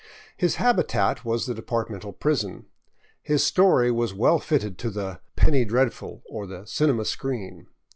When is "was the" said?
1.23-1.53